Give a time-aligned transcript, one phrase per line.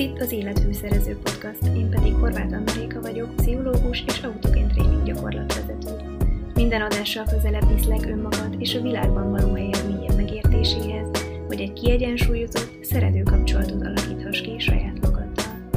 [0.00, 6.16] itt az Életfűszerező Podcast, én pedig Horváth Andréka vagyok, pszichológus és autogén tréning gyakorlatvezető.
[6.54, 11.10] Minden adással közelebb viszlek önmagad és a világban való helyed milyen megértéséhez,
[11.46, 15.68] hogy egy kiegyensúlyozott, szerető kapcsolatot alakíthass ki saját magaddal.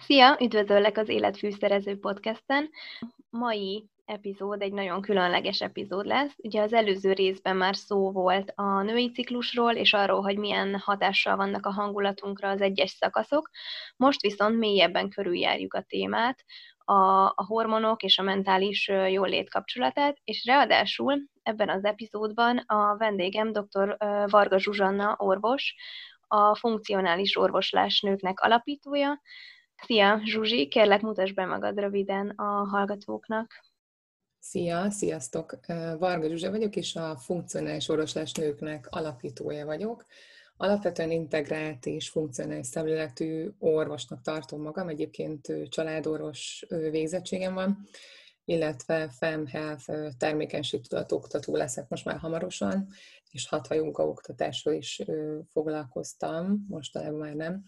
[0.00, 0.38] Szia!
[0.40, 2.70] Üdvözöllek az Életfűszerező Podcasten!
[3.30, 6.34] Mai epizód egy nagyon különleges epizód lesz.
[6.36, 11.36] Ugye az előző részben már szó volt a női ciklusról, és arról, hogy milyen hatással
[11.36, 13.50] vannak a hangulatunkra az egyes szakaszok.
[13.96, 16.44] Most viszont mélyebben körüljárjuk a témát,
[16.84, 23.52] a, a hormonok és a mentális jólét kapcsolatát, és ráadásul ebben az epizódban a vendégem
[23.52, 23.96] dr.
[24.26, 25.74] Varga Zsuzsanna orvos,
[26.26, 29.20] a funkcionális orvoslás nőknek alapítója.
[29.76, 33.71] Szia, Zsuzsi, kérlek mutasd be magad röviden a hallgatóknak.
[34.44, 35.56] Szia, sziasztok!
[35.98, 40.06] Varga Zsuzsa vagyok, és a funkcionális orvoslás nőknek alapítója vagyok.
[40.56, 47.88] Alapvetően integrált és funkcionális szemléletű orvosnak tartom magam, egyébként családorvos végzettségem van,
[48.44, 52.88] illetve FEM Health termékenységtudat oktató leszek most már hamarosan,
[53.30, 55.02] és hatva oktatásról is
[55.52, 57.64] foglalkoztam, mostanában már nem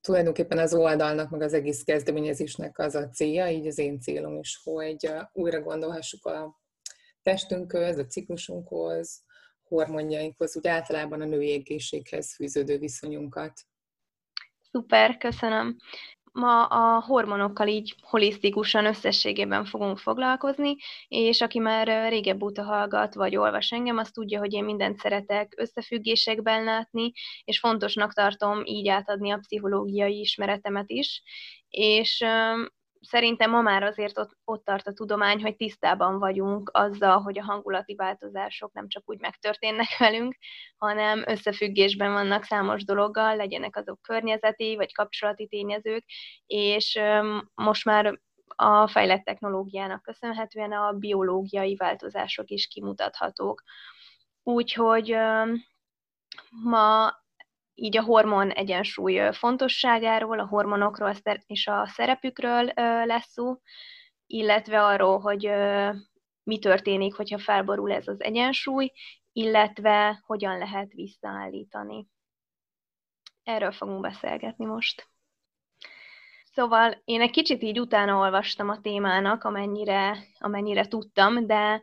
[0.00, 4.60] tulajdonképpen az oldalnak, meg az egész kezdeményezésnek az a célja, így az én célom is,
[4.64, 6.60] hogy újra gondolhassuk a
[7.22, 9.24] testünkhöz, a ciklusunkhoz,
[9.62, 13.52] hormonjainkhoz, úgy általában a női egészséghez fűződő viszonyunkat.
[14.70, 15.76] Szuper, köszönöm.
[16.38, 20.76] Ma a hormonokkal így holisztikusan összességében fogunk foglalkozni,
[21.08, 25.52] és aki már régebb óta hallgat vagy olvas engem, az tudja, hogy én mindent szeretek
[25.56, 27.12] összefüggésekben látni,
[27.44, 31.22] és fontosnak tartom így átadni a pszichológiai ismeretemet is,
[31.68, 32.24] és
[33.00, 37.44] szerintem ma már azért ott, ott tart a tudomány, hogy tisztában vagyunk azzal, hogy a
[37.44, 40.36] hangulati változások nem csak úgy megtörténnek velünk,
[40.76, 46.04] hanem összefüggésben vannak számos dologgal, legyenek azok környezeti vagy kapcsolati tényezők,
[46.46, 47.00] és
[47.54, 53.62] most már a fejlett technológiának köszönhetően a biológiai változások is kimutathatók.
[54.42, 55.16] Úgyhogy
[56.62, 57.12] ma
[57.80, 61.14] így a hormon egyensúly fontosságáról, a hormonokról
[61.46, 62.72] és a szerepükről
[63.04, 63.56] lesz szó,
[64.26, 65.50] illetve arról, hogy
[66.42, 68.92] mi történik, hogyha felborul ez az egyensúly,
[69.32, 72.06] illetve hogyan lehet visszaállítani.
[73.42, 75.08] Erről fogunk beszélgetni most.
[76.44, 81.82] Szóval én egy kicsit így utána olvastam a témának, amennyire, amennyire tudtam, de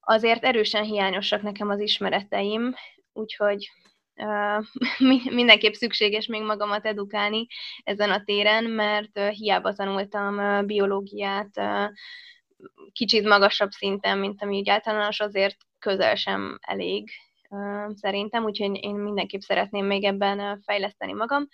[0.00, 2.74] azért erősen hiányosak nekem az ismereteim,
[3.12, 3.70] úgyhogy
[5.30, 7.46] mindenképp szükséges még magamat edukálni
[7.84, 11.60] ezen a téren, mert hiába tanultam biológiát
[12.92, 17.10] kicsit magasabb szinten, mint ami így általános, azért közel sem elég
[17.94, 21.48] szerintem, úgyhogy én mindenképp szeretném még ebben fejleszteni magam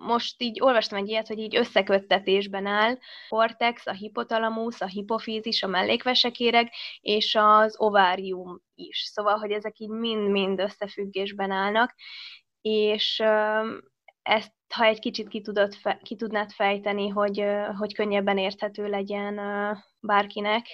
[0.00, 5.66] most így olvastam egy ilyet, hogy így összeköttetésben áll cortex, a hipotalamus, a hipofízis, a
[5.66, 8.98] mellékvesekéreg és az ovárium is.
[8.98, 11.94] Szóval, hogy ezek így mind-mind összefüggésben állnak,
[12.60, 13.22] és
[14.22, 17.44] ezt, ha egy kicsit ki, tudod, ki tudnád fejteni, hogy,
[17.78, 19.40] hogy könnyebben érthető legyen
[20.00, 20.66] bárkinek,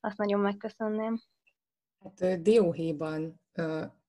[0.00, 1.22] azt nagyon megköszönném.
[2.02, 3.40] Hát dióhéjban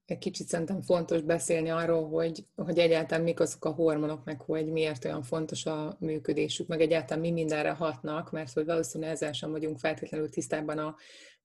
[0.05, 4.65] egy kicsit szerintem fontos beszélni arról, hogy, hogy egyáltalán mik azok a hormonok, meg hogy
[4.65, 9.51] miért olyan fontos a működésük, meg egyáltalán mi mindenre hatnak, mert hogy valószínűleg ezzel sem
[9.51, 10.95] vagyunk feltétlenül tisztában a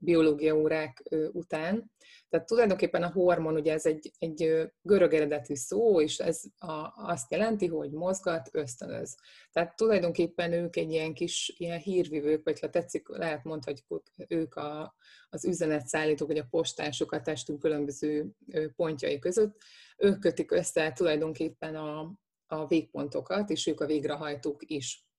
[0.00, 1.02] biológia órák
[1.32, 1.90] után.
[2.28, 7.30] Tehát tulajdonképpen a hormon, ugye ez egy, egy görög eredetű szó, és ez a, azt
[7.30, 9.16] jelenti, hogy mozgat, ösztönöz.
[9.52, 14.94] Tehát tulajdonképpen ők egy ilyen kis ilyen hírvivők, vagy ha tetszik, lehet mondhatjuk, ők a,
[15.28, 18.30] az üzenetszállítók, vagy a postások a testünk különböző
[18.76, 19.56] pontjai között.
[19.96, 22.12] Ők kötik össze tulajdonképpen a,
[22.46, 25.09] a végpontokat, és ők a végrehajtók is.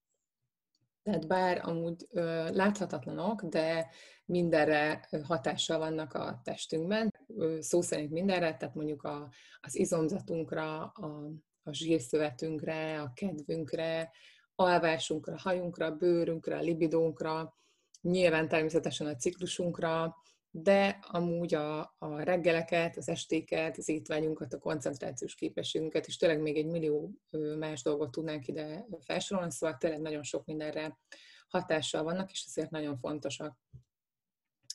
[1.03, 3.89] Tehát bár amúgy ö, láthatatlanok, de
[4.25, 7.13] mindenre hatással vannak a testünkben,
[7.59, 11.31] szó szerint mindenre, tehát mondjuk a, az izomzatunkra, a,
[11.63, 14.11] a zsírszövetünkre, a kedvünkre,
[14.55, 17.57] alvásunkra, hajunkra, bőrünkre, libidónkra,
[18.01, 20.15] nyilván természetesen a ciklusunkra,
[20.51, 26.57] de amúgy a, a reggeleket, az estéket, az étvágyunkat, a koncentrációs képességünket, és tényleg még
[26.57, 27.11] egy millió
[27.57, 30.99] más dolgot tudnánk ide felsorolni, szóval tényleg nagyon sok mindenre
[31.47, 33.57] hatással vannak, és ezért nagyon fontosak.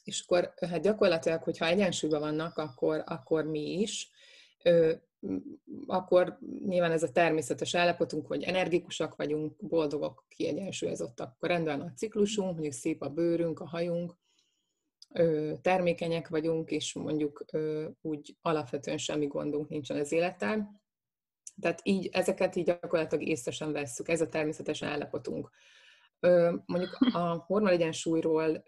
[0.04, 4.10] És akkor hát gyakorlatilag, hogyha egyensúlyban vannak, akkor, akkor mi is,
[5.86, 12.52] akkor nyilván ez a természetes állapotunk, hogy energikusak vagyunk, boldogok, kiegyensúlyozottak, akkor rendben a ciklusunk,
[12.52, 14.16] mondjuk szép a bőrünk, a hajunk,
[15.62, 17.44] termékenyek vagyunk, és mondjuk
[18.00, 20.80] úgy alapvetően semmi gondunk nincsen az élettel.
[21.60, 25.50] Tehát így, ezeket így gyakorlatilag észre sem vesszük, ez a természetes állapotunk.
[26.64, 28.64] Mondjuk a hormon egyensúlyról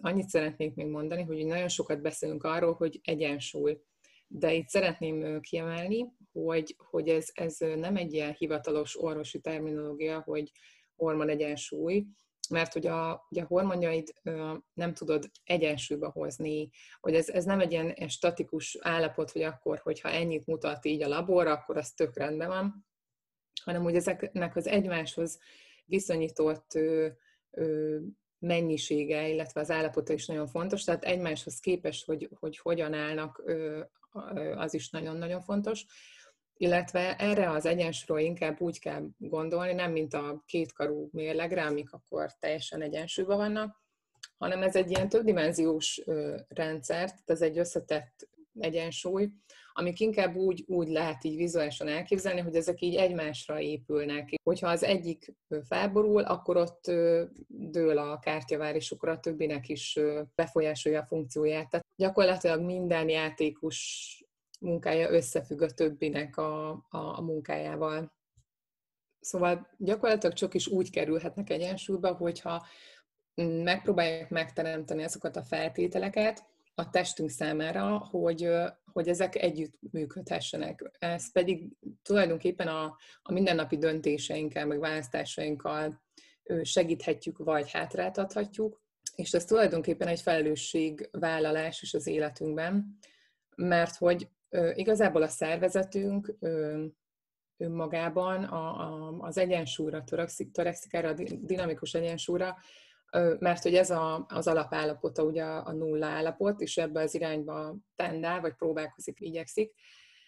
[0.00, 3.80] annyit szeretnék még mondani, hogy nagyon sokat beszélünk arról, hogy egyensúly.
[4.26, 10.50] De itt szeretném kiemelni, hogy, hogy ez, ez nem egy ilyen hivatalos orvosi terminológia, hogy
[10.96, 12.06] hormon egyensúly,
[12.50, 14.14] mert hogy a, ugye a hormonjaid
[14.74, 16.70] nem tudod egyensúlyba hozni,
[17.00, 21.08] hogy ez, ez nem egy ilyen statikus állapot, hogy akkor, hogyha ennyit mutat így a
[21.08, 22.86] labor, akkor az tök rendben van,
[23.64, 25.38] hanem hogy ezeknek az egymáshoz
[25.84, 27.08] viszonyított ö,
[27.50, 27.98] ö,
[28.38, 33.82] mennyisége, illetve az állapota is nagyon fontos, tehát egymáshoz képest, hogy, hogy hogyan állnak, ö,
[34.54, 35.84] az is nagyon-nagyon fontos.
[36.56, 42.30] Illetve erre az egyensúlyra inkább úgy kell gondolni, nem mint a kétkarú mérlegre, amik akkor
[42.38, 43.82] teljesen egyensúlyban vannak,
[44.38, 46.02] hanem ez egy ilyen többdimenziós
[46.48, 48.28] rendszer, tehát ez egy összetett
[48.58, 49.28] egyensúly,
[49.76, 54.34] amik inkább úgy, úgy lehet így vizuálisan elképzelni, hogy ezek így egymásra épülnek.
[54.42, 55.34] Hogyha az egyik
[55.68, 56.84] felborul, akkor ott
[57.48, 59.98] dől a kártyavár, és a többinek is
[60.34, 61.68] befolyásolja a funkcióját.
[61.68, 64.08] Tehát gyakorlatilag minden játékos
[64.64, 68.12] munkája összefügg a többinek a, a, a munkájával.
[69.20, 72.66] Szóval gyakorlatilag csak is úgy kerülhetnek egyensúlyba, hogyha
[73.62, 76.44] megpróbálják megteremteni azokat a feltételeket
[76.74, 78.50] a testünk számára, hogy,
[78.92, 80.90] hogy ezek együtt működhessenek.
[80.98, 81.68] Ez pedig
[82.02, 86.02] tulajdonképpen a, a mindennapi döntéseinkkel, meg választásainkkal
[86.62, 88.82] segíthetjük, vagy hátráltathatjuk,
[89.14, 92.98] és ez tulajdonképpen egy felelősségvállalás is az életünkben,
[93.56, 94.28] mert hogy
[94.74, 96.34] igazából a szervezetünk
[97.56, 102.56] önmagában a, az egyensúlyra törekszik, erre a dinamikus egyensúlyra,
[103.38, 108.40] mert hogy ez a, az alapállapota ugye a nulla állapot, és ebbe az irányba tendál,
[108.40, 109.74] vagy próbálkozik, igyekszik.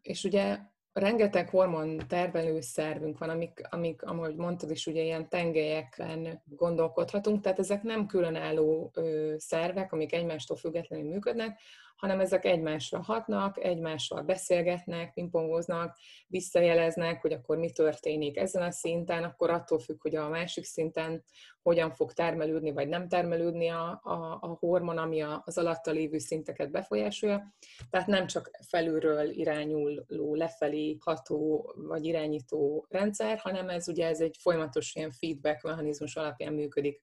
[0.02, 0.58] És ugye
[0.92, 7.58] rengeteg hormon tervelő szervünk van, amik, amik, ahogy mondtad is, ugye ilyen tengelyekben gondolkodhatunk, tehát
[7.58, 8.92] ezek nem különálló
[9.36, 11.60] szervek, amik egymástól függetlenül működnek,
[11.96, 15.96] hanem ezek egymásra hatnak, egymással beszélgetnek, pingpongoznak,
[16.26, 21.24] visszajeleznek, hogy akkor mi történik ezen a szinten, akkor attól függ, hogy a másik szinten
[21.62, 26.70] hogyan fog termelődni, vagy nem termelődni a, a, a hormon, ami az alatta lévő szinteket
[26.70, 27.54] befolyásolja.
[27.90, 34.36] Tehát nem csak felülről irányuló, lefelé ható vagy irányító rendszer, hanem ez ugye ez egy
[34.40, 37.02] folyamatos ilyen feedback mechanizmus alapján működik.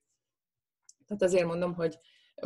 [1.06, 1.98] Tehát azért mondom, hogy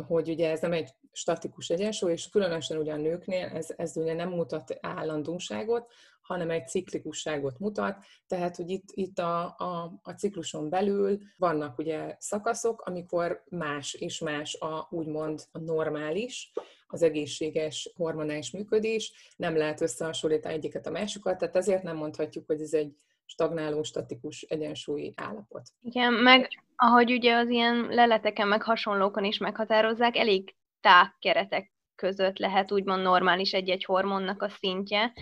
[0.07, 4.13] hogy ugye ez nem egy statikus egyensúly, és különösen ugye a nőknél ez, ez ugye
[4.13, 5.91] nem mutat állandóságot,
[6.21, 7.97] hanem egy ciklikusságot mutat,
[8.27, 14.19] tehát hogy itt, itt a, a, a cikluson belül vannak ugye szakaszok, amikor más és
[14.19, 16.51] más a úgymond a normális,
[16.87, 22.61] az egészséges hormonális működés, nem lehet összehasonlítani egyiket a másikat, tehát ezért nem mondhatjuk, hogy
[22.61, 22.95] ez egy
[23.25, 25.69] stagnáló, statikus egyensúlyi állapot.
[25.81, 26.47] Igen, meg
[26.81, 33.01] ahogy ugye az ilyen leleteken, meg hasonlókon is meghatározzák, elég tág keretek között lehet úgymond
[33.01, 35.13] normális egy-egy hormonnak a szintje,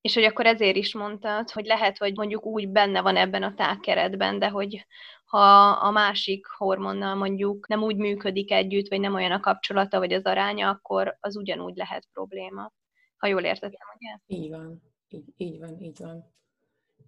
[0.00, 3.54] és hogy akkor ezért is mondtad, hogy lehet, hogy mondjuk úgy benne van ebben a
[3.54, 4.86] tágkeretben, de hogy
[5.24, 10.12] ha a másik hormonnal mondjuk nem úgy működik együtt, vagy nem olyan a kapcsolata, vagy
[10.12, 12.72] az aránya, akkor az ugyanúgy lehet probléma.
[13.16, 14.38] Ha jól értettem, ugye?
[14.40, 16.34] Így van, így, így van, így van.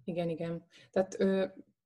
[0.03, 0.65] Igen, igen.
[0.91, 1.45] Tehát ö,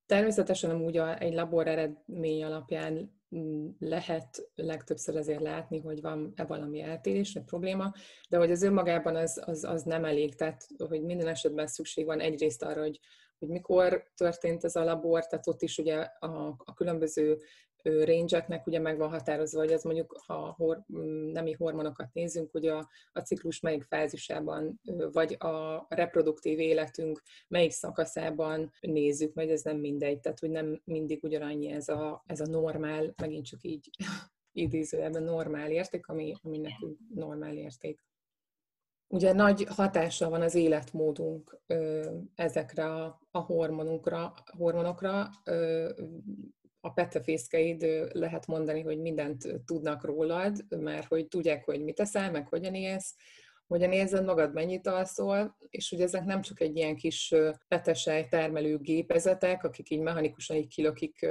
[0.09, 6.81] természetesen amúgy a, egy labor eredmény alapján mm, lehet legtöbbször azért látni, hogy van-e valami
[6.81, 7.93] eltérés, vagy probléma,
[8.29, 12.19] de hogy az önmagában az, az, az nem elég, tehát hogy minden esetben szükség van
[12.19, 12.99] egyrészt arra, hogy,
[13.39, 17.37] hogy mikor történt ez a labor, tehát ott is ugye a, a különböző
[17.83, 20.83] range ugye meg van határozva, hogy az mondjuk, ha hor,
[21.31, 24.79] nemi hormonokat nézzünk, hogy a, a ciklus melyik fázisában,
[25.11, 31.23] vagy a reproduktív életünk melyik szakaszában nézzük, vagy ez nem mindegy, tehát hogy nem mindig
[31.23, 33.89] ugyanannyi ez a, ez a normál, megint csak így
[34.51, 38.07] idézőjelben normál érték, ami, ami nekünk normál érték.
[39.11, 41.59] Ugye nagy hatása van az életmódunk
[42.35, 42.85] ezekre
[43.31, 45.29] a hormonokra, hormonokra
[46.81, 52.47] a petefészkeid lehet mondani, hogy mindent tudnak rólad, mert hogy tudják, hogy mit teszel, meg
[52.47, 53.15] hogyan élsz,
[53.67, 57.33] hogyan érzed magad, mennyit alszol, és hogy ezek nem csak egy ilyen kis
[57.67, 61.27] petesej termelő gépezetek, akik így mechanikusan így kilökik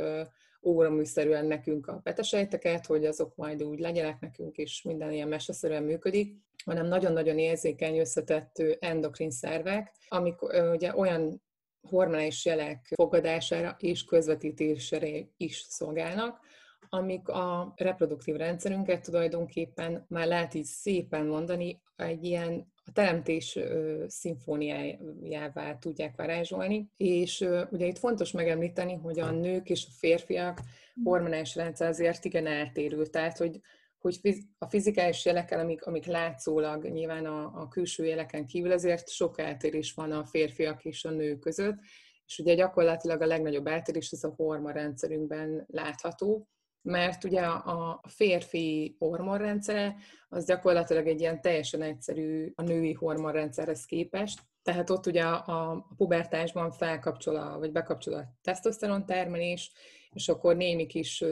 [0.62, 6.36] óraműszerűen nekünk a petesejteket, hogy azok majd úgy legyenek nekünk, és minden ilyen meseszerűen működik,
[6.64, 11.42] hanem nagyon-nagyon érzékeny, összetett endokrin szervek, amik ugye olyan
[11.88, 16.40] hormonális jelek fogadására és közvetítésére is szolgálnak,
[16.88, 23.58] amik a reproduktív rendszerünket tulajdonképpen már lehet így szépen mondani, egy ilyen a teremtés
[24.06, 30.60] szimfóniájává tudják varázsolni, és ugye itt fontos megemlíteni, hogy a nők és a férfiak
[31.04, 33.60] hormonális rendszer azért igen eltérő, tehát hogy
[33.98, 34.20] hogy
[34.58, 39.92] a fizikális jelekkel, amik, amik látszólag nyilván a, a külső jeleken kívül, azért sok eltérés
[39.92, 41.78] van a férfiak és a nők között,
[42.26, 46.48] és ugye gyakorlatilag a legnagyobb eltérés ez a hormonrendszerünkben látható,
[46.82, 49.96] mert ugye a férfi hormonrendszere
[50.28, 56.70] az gyakorlatilag egy ilyen teljesen egyszerű a női hormonrendszerhez képest, tehát ott ugye a pubertásban
[56.70, 59.72] felkapcsol a, vagy bekapcsol a tesztoszteron termelés,
[60.10, 61.24] és akkor némi kis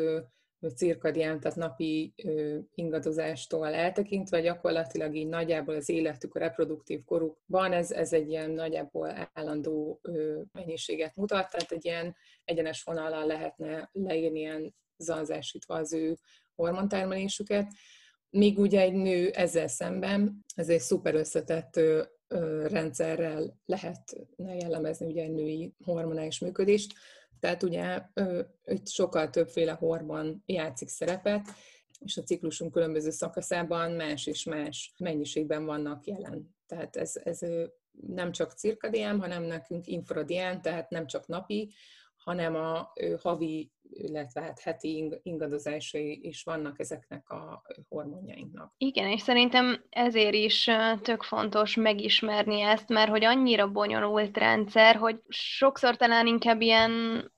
[0.75, 2.14] cirkadián, tehát napi
[2.75, 9.28] ingadozástól eltekintve, gyakorlatilag így nagyjából az életük, a reproduktív korukban ez, ez egy ilyen nagyjából
[9.32, 10.00] állandó
[10.52, 16.16] mennyiséget mutat, tehát egy ilyen egyenes vonallal lehetne leírni ilyen zanzásítva az ő
[16.54, 17.72] hormontermelésüket.
[18.30, 21.80] Míg ugye egy nő ezzel szemben, ez egy szuper összetett
[22.66, 26.94] rendszerrel lehetne jellemezni ugye egy női hormonális működést.
[27.40, 28.02] Tehát ugye
[28.64, 31.49] itt sokkal többféle hormon játszik szerepet,
[31.99, 36.55] és a ciklusunk különböző szakaszában más és más mennyiségben vannak jelen.
[36.66, 37.40] Tehát ez, ez
[38.07, 41.73] nem csak cirkadián, hanem nekünk infradián, tehát nem csak napi,
[42.16, 48.75] hanem a havi, illetve hát heti ingadozásai is vannak ezeknek a hormonjainknak.
[48.79, 50.71] Igen, és szerintem ezért is
[51.03, 56.91] tök fontos megismerni ezt, mert hogy annyira bonyolult rendszer, hogy sokszor talán inkább ilyen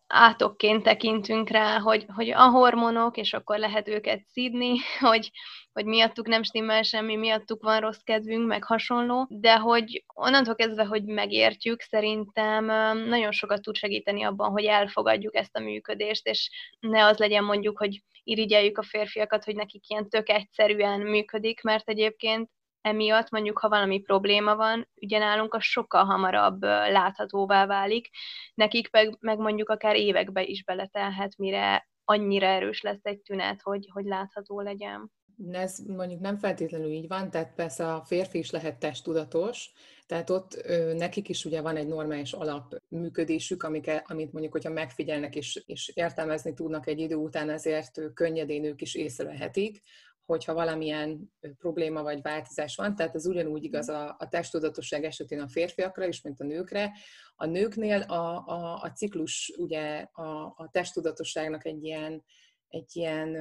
[0.09, 5.31] átokként tekintünk rá, hogy, hogy a hormonok, és akkor lehet őket szídni, hogy,
[5.73, 10.85] hogy miattuk nem stimmel semmi, miattuk van rossz kedvünk, meg hasonló, de hogy onnantól kezdve,
[10.85, 12.65] hogy megértjük, szerintem
[13.09, 16.51] nagyon sokat tud segíteni abban, hogy elfogadjuk ezt a működést, és
[16.81, 21.89] ne az legyen mondjuk, hogy irigyeljük a férfiakat, hogy nekik ilyen tök egyszerűen működik, mert
[21.89, 22.51] egyébként
[22.89, 28.09] emiatt mondjuk, ha valami probléma van, ugye nálunk az sokkal hamarabb láthatóvá válik,
[28.55, 33.89] nekik meg, meg mondjuk akár évekbe is beletelhet, mire annyira erős lesz egy tünet, hogy,
[33.93, 35.13] hogy látható legyen.
[35.51, 39.73] Ez mondjuk nem feltétlenül így van, tehát persze a férfi is lehet testtudatos,
[40.07, 45.37] tehát ott ö, nekik is ugye van egy normális alapműködésük, amik, amit mondjuk, hogyha megfigyelnek
[45.37, 49.83] és, és értelmezni tudnak egy idő után, ezért könnyedén ők is észrevehetik
[50.29, 55.49] hogyha valamilyen probléma vagy változás van, tehát ez ugyanúgy igaz a, a testtudatosság esetén a
[55.49, 56.93] férfiakra is, mint a nőkre.
[57.37, 62.25] A nőknél a, a, a ciklus ugye a, a testtudatosságnak egy ilyen,
[62.69, 63.37] egy ilyen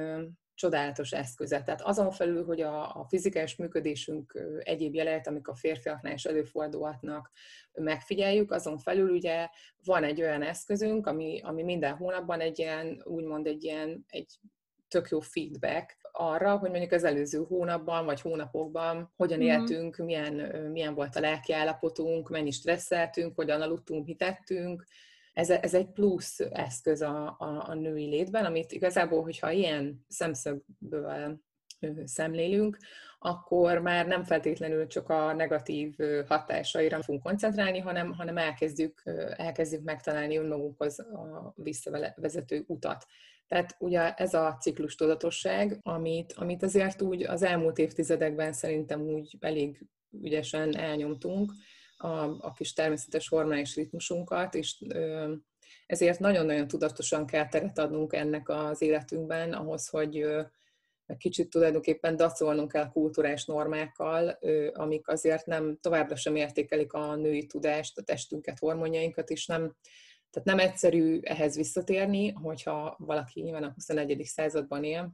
[0.54, 1.62] csodálatos eszköze.
[1.62, 7.30] Tehát azon felül, hogy a, a fizikális működésünk egyéb jeleit, amik a férfiaknál is előfordulhatnak,
[7.72, 9.48] megfigyeljük, azon felül ugye
[9.84, 14.38] van egy olyan eszközünk, ami, ami minden hónapban egy ilyen, úgymond egy ilyen, egy
[14.88, 19.48] tök jó feedback arra, hogy mondjuk az előző hónapban vagy hónapokban hogyan mm-hmm.
[19.48, 20.34] éltünk, milyen,
[20.72, 24.84] milyen volt a lelki állapotunk, mennyi stresszeltünk, hogyan aludtunk, mit tettünk.
[25.32, 31.40] Ez, ez egy plusz eszköz a, a, a női létben, amit igazából, hogyha ilyen szemszögből
[32.04, 32.78] szemlélünk,
[33.18, 35.96] akkor már nem feltétlenül csak a negatív
[36.28, 39.02] hatásaira fogunk koncentrálni, hanem, hanem elkezdjük,
[39.36, 43.06] elkezdjük megtalálni önmagunkhoz a visszavezető utat.
[43.48, 49.36] Tehát ugye ez a ciklus tudatosság, amit, amit azért úgy az elmúlt évtizedekben szerintem úgy
[49.40, 51.52] elég ügyesen elnyomtunk,
[51.96, 55.32] a, a kis természetes hormonális ritmusunkat, és ö,
[55.86, 60.42] ezért nagyon-nagyon tudatosan kell teret adnunk ennek az életünkben, ahhoz, hogy ö,
[61.18, 67.46] kicsit tulajdonképpen dacolnunk kell kulturális normákkal, ö, amik azért nem továbbra sem értékelik a női
[67.46, 69.76] tudást, a testünket, hormonjainkat, és nem
[70.30, 74.22] tehát nem egyszerű ehhez visszatérni, hogyha valaki nyilván a 21.
[74.24, 75.12] században él,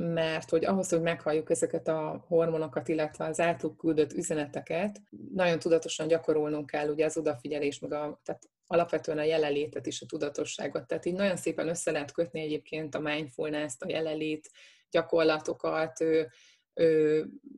[0.00, 5.00] mert hogy ahhoz, hogy meghalljuk ezeket a hormonokat, illetve az általuk küldött üzeneteket,
[5.34, 10.06] nagyon tudatosan gyakorolnunk kell ugye az odafigyelés, meg a, tehát alapvetően a jelenlétet is, a
[10.06, 10.86] tudatosságot.
[10.86, 14.50] Tehát így nagyon szépen össze lehet kötni egyébként a mindfulness-t, a jelenlét
[14.90, 16.04] gyakorlatokat,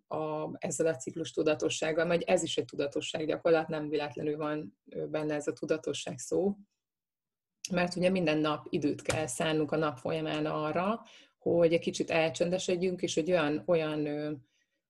[0.06, 4.78] a, ezzel a ciklus tudatossággal, vagy ez is egy tudatosság gyakorlat, nem véletlenül van
[5.10, 6.56] benne ez a tudatosság szó,
[7.72, 11.00] mert ugye minden nap időt kell szánnunk a nap folyamán arra,
[11.38, 14.08] hogy egy kicsit elcsendesedjünk, és hogy olyan, olyan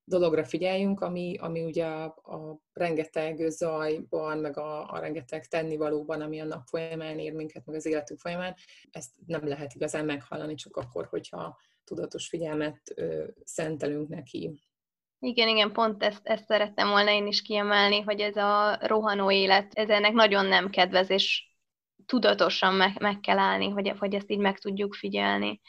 [0.04, 6.40] dologra figyeljünk, ami, ami ugye a, a rengeteg zajban, meg a, a rengeteg tennivalóban, ami
[6.40, 8.54] a nap folyamán ér minket, meg az életünk folyamán,
[8.90, 12.94] ezt nem lehet igazán meghallani csak akkor, hogyha tudatos figyelmet
[13.44, 14.62] szentelünk neki.
[15.18, 19.74] Igen, igen, pont ezt, ezt szerettem volna én is kiemelni, hogy ez a rohanó élet,
[19.74, 21.48] ez ennek nagyon nem kedvez, és
[22.06, 25.60] tudatosan meg, meg kell állni, hogy, hogy ezt így meg tudjuk figyelni.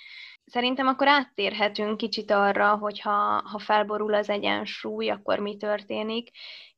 [0.45, 6.29] Szerintem akkor áttérhetünk kicsit arra, hogy ha, ha felborul az egyensúly, akkor mi történik.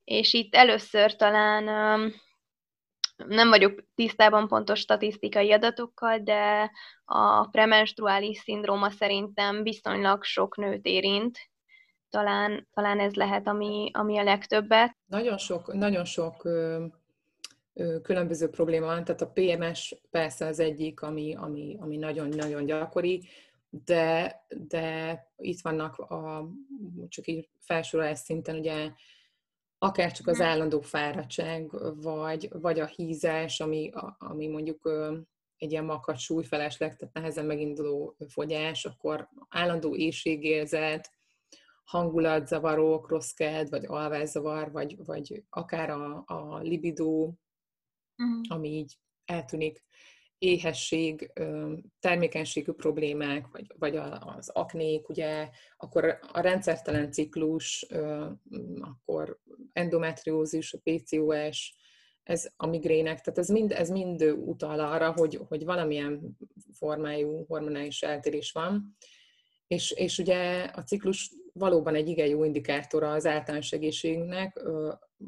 [0.03, 2.13] És itt először talán
[3.25, 6.71] nem vagyok tisztában pontos statisztikai adatokkal, de
[7.05, 11.37] a premenstruális szindróma szerintem viszonylag sok nőt érint.
[12.09, 14.97] Talán, talán ez lehet, ami, ami a legtöbbet.
[15.05, 16.85] Nagyon sok, nagyon sok ö,
[17.73, 23.27] ö, különböző probléma van, tehát a PMS persze az egyik, ami, ami, ami nagyon-nagyon gyakori,
[23.69, 26.49] de, de itt vannak a,
[27.07, 28.91] csak így felsorolás szinten ugye
[29.77, 31.69] akár csak az állandó fáradtság,
[32.01, 34.89] vagy, vagy a hízás, ami, ami mondjuk
[35.57, 41.11] egy ilyen makadt súlyfelesleg, tehát nehezen meginduló fogyás, akkor állandó éjségérzet,
[41.83, 47.39] hangulatzavarok, rossz ked, vagy alvászavar, vagy, vagy akár a, a libidó,
[48.17, 48.41] uh-huh.
[48.47, 49.83] ami így eltűnik,
[50.37, 51.31] éhesség,
[51.99, 57.85] termékenységű problémák, vagy, vagy az aknék, ugye, akkor a rendszertelen ciklus,
[58.79, 59.39] akkor
[59.73, 61.75] endometriózis, a PCOS,
[62.23, 66.37] ez a migrének, tehát ez mind, ez mind utal arra, hogy, hogy valamilyen
[66.71, 68.97] formájú hormonális eltérés van,
[69.67, 74.61] és, és ugye a ciklus valóban egy igen jó indikátora az általános egészségünknek,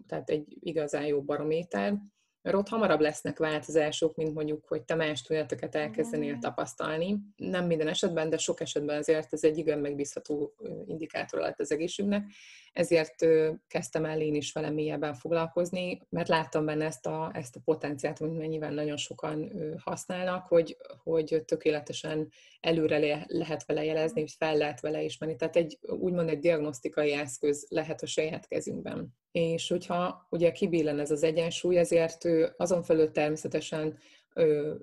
[0.07, 1.97] tehát egy igazán jó barométer,
[2.41, 7.19] mert ott hamarabb lesznek változások, mint mondjuk, hogy te más tudateket elkezdenél tapasztalni.
[7.35, 10.53] Nem minden esetben, de sok esetben azért ez egy igen megbízható
[10.85, 12.23] indikátor lett az egészségnek.
[12.73, 13.25] Ezért
[13.67, 18.21] kezdtem el én is vele mélyebben foglalkozni, mert láttam benne ezt a, ezt a potenciát,
[18.21, 19.51] amit mennyivel nagyon sokan
[19.83, 25.35] használnak, hogy, hogy tökéletesen előre lehet vele jelezni, hogy fel lehet vele ismerni.
[25.35, 31.11] Tehát egy úgymond egy diagnosztikai eszköz lehet a saját kezünkben és hogyha ugye kibillen ez
[31.11, 32.25] az egyensúly, ezért
[32.57, 33.97] azon felül természetesen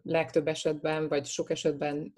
[0.02, 2.14] legtöbb esetben, vagy sok esetben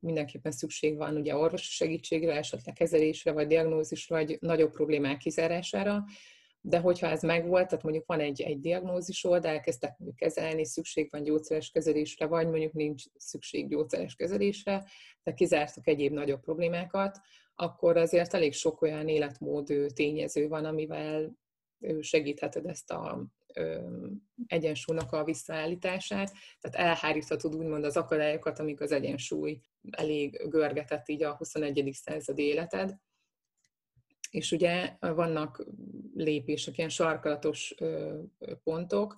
[0.00, 6.04] mindenképpen szükség van ugye orvosi segítségre, esetleg kezelésre, vagy diagnózisra, vagy nagyobb problémák kizárására,
[6.60, 11.22] de hogyha ez megvolt, tehát mondjuk van egy, egy diagnózisod, elkezdtek mondjuk kezelni, szükség van
[11.22, 14.84] gyógyszeres kezelésre, vagy mondjuk nincs szükség gyógyszeres kezelésre,
[15.22, 17.20] de kizártak egyéb nagyobb problémákat,
[17.54, 21.36] akkor azért elég sok olyan életmód tényező van, amivel
[22.00, 23.26] segítheted ezt a
[24.46, 31.34] egyensúlynak a visszaállítását, tehát elháríthatod úgymond az akadályokat, amik az egyensúly elég görgetett így a
[31.34, 31.90] 21.
[31.92, 32.96] századi életed.
[34.30, 35.66] És ugye vannak
[36.14, 37.74] lépések, ilyen sarkalatos
[38.62, 39.16] pontok,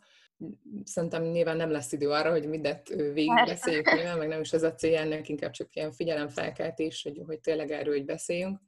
[0.84, 4.74] szerintem nyilván nem lesz idő arra, hogy mindent végigbeszéljük, nyilván, meg nem is ez a
[4.74, 8.60] cél, ennek inkább csak ilyen figyelemfelkeltés, hogy, hogy tényleg erről hogy beszéljünk.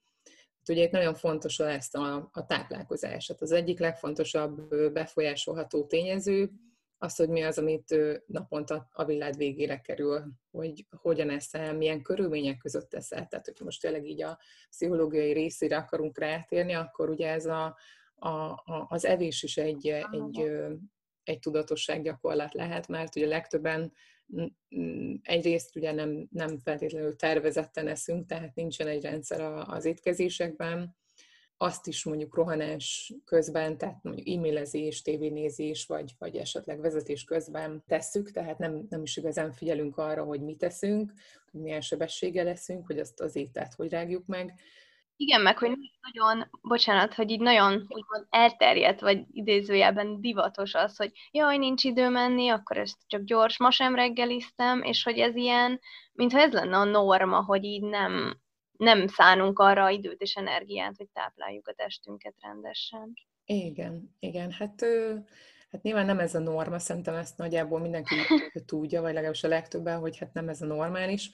[0.68, 3.28] Ugye itt nagyon fontos ezt a, a táplálkozás.
[3.28, 6.50] Hát az egyik legfontosabb befolyásolható tényező
[7.02, 7.96] az, hogy mi az, amit
[8.26, 13.26] naponta a világ végére kerül, hogy hogyan eszel, milyen körülmények között eszel.
[13.26, 17.76] Tehát, hogyha most tényleg így a pszichológiai részére akarunk rátérni, akkor ugye ez a,
[18.14, 20.50] a, a, az evés is egy, egy,
[21.22, 23.92] egy tudatossággyakorlat lehet, mert ugye legtöbben
[25.22, 30.96] egyrészt ugye nem, nem feltétlenül tervezetten eszünk, tehát nincsen egy rendszer az étkezésekben,
[31.62, 38.30] azt is mondjuk rohanás közben, tehát mondjuk e-mailezés, tévénézés, vagy, vagy esetleg vezetés közben tesszük,
[38.30, 41.12] tehát nem, nem is igazán figyelünk arra, hogy mit teszünk,
[41.52, 44.54] milyen sebességgel leszünk, hogy azt az ételt hogy rágjuk meg,
[45.22, 51.12] igen, meg hogy nagyon, bocsánat, hogy így nagyon úgymond elterjedt, vagy idézőjelben divatos az, hogy
[51.30, 55.80] jaj, nincs idő menni, akkor ezt csak gyors, ma sem reggeliztem, és hogy ez ilyen,
[56.12, 58.40] mintha ez lenne a norma, hogy így nem,
[58.76, 63.12] nem szánunk arra időt és energiát, hogy tápláljuk a testünket rendesen.
[63.44, 64.84] Igen, igen, hát,
[65.70, 68.14] hát nyilván nem ez a norma, szerintem ezt nagyjából mindenki
[68.66, 71.30] tudja, vagy legalábbis a legtöbben, hogy hát nem ez a normális,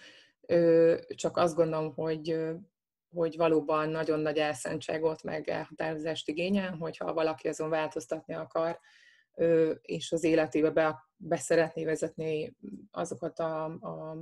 [1.09, 2.37] csak azt gondolom, hogy
[3.11, 8.79] hogy valóban nagyon nagy elszántságot meg elhatározást igényel, hogyha valaki azon változtatni akar,
[9.81, 12.57] és az életébe be, be szeretné vezetni
[12.90, 14.16] azokat a, a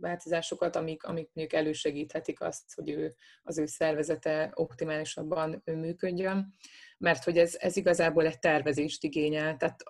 [0.00, 6.54] változásokat, amik, amik mondjuk elősegíthetik azt, hogy ő, az ő szervezete optimálisabban működjön,
[6.98, 9.82] mert hogy ez, ez igazából egy tervezést igényel, tehát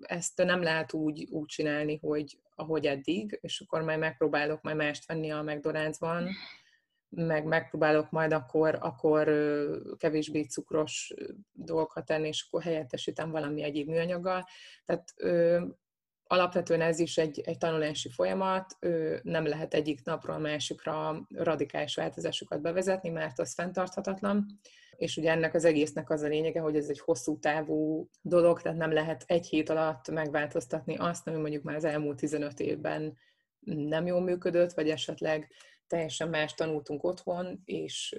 [0.00, 5.06] ezt nem lehet úgy, úgy csinálni, hogy ahogy eddig, és akkor majd megpróbálok majd mást
[5.06, 6.30] venni a McDonald'sban,
[7.10, 9.30] meg megpróbálok majd akkor, akkor
[9.96, 11.14] kevésbé cukros
[11.52, 14.44] dolgokat tenni, és akkor helyettesítem valami egyéb műanyaggal.
[14.84, 15.64] Tehát ö,
[16.24, 21.94] alapvetően ez is egy, egy tanulási folyamat, ö, nem lehet egyik napról a másikra radikális
[21.94, 24.46] változásokat bevezetni, mert az fenntarthatatlan.
[24.96, 28.78] és ugye ennek az egésznek az a lényege, hogy ez egy hosszú távú dolog, tehát
[28.78, 33.16] nem lehet egy hét alatt megváltoztatni azt, ami mondjuk már az elmúlt 15 évben
[33.64, 35.50] nem jól működött, vagy esetleg
[35.88, 38.16] teljesen más tanultunk otthon, és,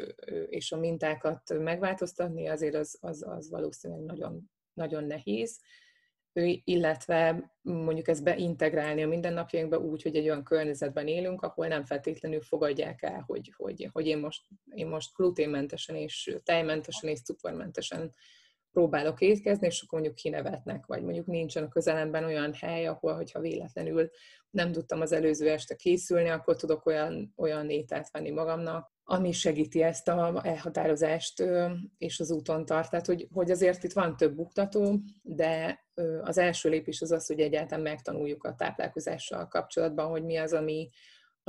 [0.50, 5.60] és a mintákat megváltoztatni azért az, az, az valószínűleg nagyon, nagyon nehéz.
[6.64, 12.42] Illetve mondjuk ezt beintegrálni a mindennapjainkba úgy, hogy egy olyan környezetben élünk, ahol nem feltétlenül
[12.42, 18.14] fogadják el, hogy, hogy, hogy én, most, én most gluténmentesen és tejmentesen és cukormentesen
[18.72, 23.40] próbálok étkezni, és akkor mondjuk kinevetnek, vagy mondjuk nincsen a közelemben olyan hely, ahol, hogyha
[23.40, 24.10] véletlenül
[24.50, 29.82] nem tudtam az előző este készülni, akkor tudok olyan, olyan ételt venni magamnak, ami segíti
[29.82, 31.44] ezt a elhatározást
[31.98, 32.90] és az úton tart.
[32.90, 35.84] Tehát, hogy, hogy azért itt van több buktató, de
[36.22, 40.90] az első lépés az az, hogy egyáltalán megtanuljuk a táplálkozással kapcsolatban, hogy mi az, ami,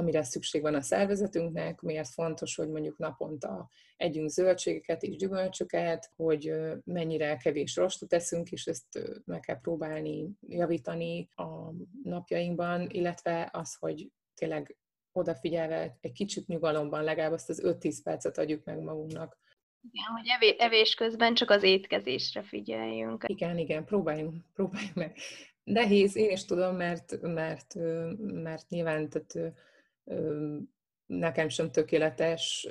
[0.00, 6.52] amire szükség van a szervezetünknek, miért fontos, hogy mondjuk naponta együnk zöldségeket és gyümölcsöket, hogy
[6.84, 14.10] mennyire kevés rostot teszünk, és ezt meg kell próbálni javítani a napjainkban, illetve az, hogy
[14.34, 14.76] tényleg
[15.12, 19.38] odafigyelve egy kicsit nyugalomban, legalább azt az 5-10 percet adjuk meg magunknak.
[19.90, 23.24] Igen, hogy evés közben csak az étkezésre figyeljünk.
[23.26, 25.16] Igen, igen, próbáljunk, próbáljunk meg.
[25.64, 27.74] Nehéz, én is tudom, mert, mert,
[28.18, 29.54] mert nyilván tehát,
[31.06, 32.68] nekem sem tökéletes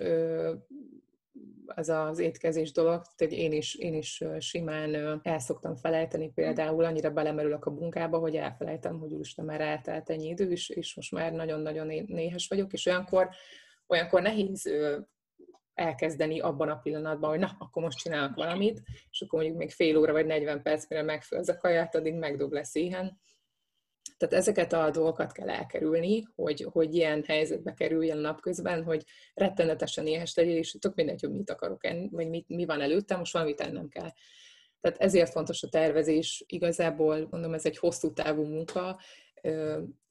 [1.66, 7.12] az az étkezés dolog, tehát én is, én is simán el szoktam felejteni például, annyira
[7.12, 11.32] belemerülök a munkába, hogy elfelejtem, hogy úristen már eltelt ennyi idő, és, és most már
[11.32, 13.30] nagyon-nagyon néhes vagyok, és olyankor,
[13.88, 14.72] olyankor nehéz
[15.74, 19.98] elkezdeni abban a pillanatban, hogy na, akkor most csinálok valamit, és akkor mondjuk még fél
[19.98, 23.20] óra vagy 40 perc, mire megfő az a kaját, addig megdob lesz éhen,
[24.20, 29.04] tehát ezeket a dolgokat kell elkerülni, hogy, hogy ilyen helyzetbe kerüljen napközben, hogy
[29.34, 33.18] rettenetesen éhes legyél, és tök mindegy, hogy mit akarok enni, vagy mit, mi van előttem,
[33.18, 34.10] most valamit ennem kell.
[34.82, 39.00] Tehát ezért fontos a tervezés, igazából mondom, ez egy hosszú távú munka,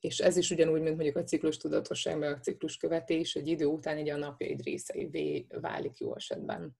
[0.01, 3.65] és ez is ugyanúgy, mint mondjuk a ciklus tudatosság, meg a ciklus követés, egy idő
[3.65, 6.77] után egy a napjaid részeivé válik jó esetben.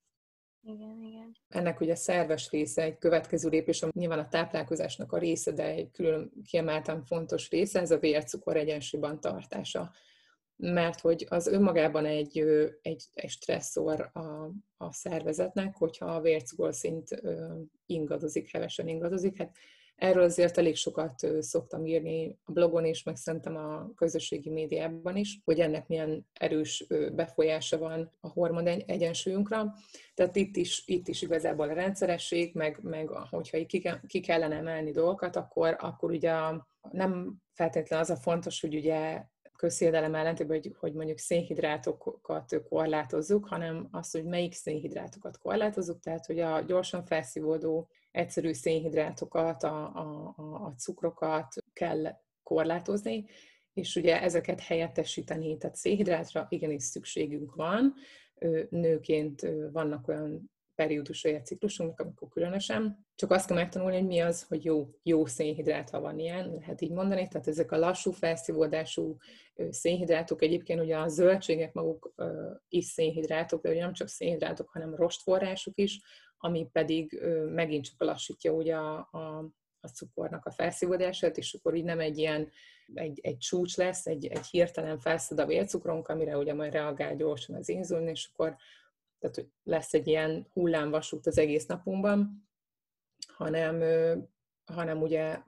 [0.63, 1.37] Igen, igen.
[1.49, 5.91] Ennek ugye szerves része, egy következő lépés, ami nyilván a táplálkozásnak a része, de egy
[5.91, 9.93] külön kiemelten fontos része, ez a vércukor egyensúlyban tartása.
[10.57, 12.39] Mert hogy az önmagában egy,
[12.83, 17.23] egy, egy stresszor a, a szervezetnek, hogyha a vércukorszint
[17.87, 19.39] ingadozik, hevesen ingadozik.
[19.39, 19.57] Hát
[19.99, 25.41] Erről azért elég sokat szoktam írni a blogon is, meg szerintem a közösségi médiában is,
[25.45, 29.75] hogy ennek milyen erős befolyása van a hormon egyensúlyunkra.
[30.15, 33.67] Tehát itt is, itt is igazából a rendszeresség, meg, meg hogyha
[34.07, 36.33] ki kellene emelni dolgokat, akkor, akkor ugye
[36.91, 39.23] nem feltétlenül az a fontos, hogy ugye
[39.59, 46.39] közszédelem ellentében, hogy, hogy mondjuk szénhidrátokat korlátozzuk, hanem az, hogy melyik szénhidrátokat korlátozzuk, tehát hogy
[46.39, 53.25] a gyorsan felszívódó egyszerű szénhidrátokat, a, a, a cukrokat kell korlátozni,
[53.73, 57.95] és ugye ezeket helyettesíteni, tehát szénhidrátra igenis szükségünk van,
[58.69, 63.07] nőként vannak olyan periódusai a ciklusunknak, amikor különösen.
[63.15, 66.81] Csak azt kell megtanulni, hogy mi az, hogy jó, jó szénhidrát, ha van ilyen, lehet
[66.81, 67.29] így mondani.
[67.29, 69.17] Tehát ezek a lassú felszívódású
[69.71, 72.15] szénhidrátok, egyébként ugye a zöldségek maguk
[72.69, 76.01] is szénhidrátok, de ugye nem csak szénhidrátok, hanem rostforrásuk is,
[76.39, 77.23] ami pedig
[77.55, 79.19] megint csak lassítja ugye a, a,
[79.81, 82.49] a cukornak a felszívódását, és akkor így nem egy ilyen
[82.95, 87.57] egy, egy csúcs lesz, egy, egy hirtelen felszed a vércukronk, amire ugye majd reagál gyorsan
[87.57, 88.57] az inzulin, és akkor
[89.19, 92.49] tehát, hogy lesz egy ilyen hullámvasút az egész napunkban,
[93.27, 93.83] hanem,
[94.65, 95.39] hanem ugye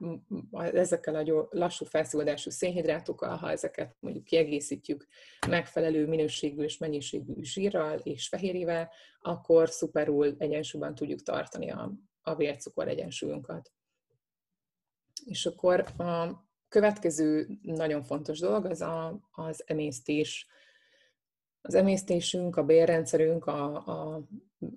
[0.51, 5.07] ezekkel a lassú felszívódású szénhidrátokkal, ha ezeket mondjuk kiegészítjük
[5.47, 12.87] megfelelő minőségű és mennyiségű zsírral és fehérjével, akkor szuperul egyensúlyban tudjuk tartani a, a vércukor
[12.87, 13.71] egyensúlyunkat.
[15.25, 20.47] És akkor a következő nagyon fontos dolog az a, az emésztés
[21.61, 24.21] az emésztésünk, a bélrendszerünk, a, a,